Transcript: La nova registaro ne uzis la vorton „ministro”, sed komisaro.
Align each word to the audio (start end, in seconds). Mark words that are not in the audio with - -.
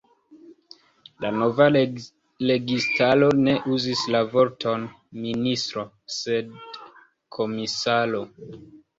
La 1.23 1.29
nova 1.39 1.65
registaro 2.45 3.27
ne 3.47 3.53
uzis 3.75 4.01
la 4.15 4.21
vorton 4.31 4.87
„ministro”, 5.25 5.83
sed 6.15 6.49
komisaro. 7.39 8.23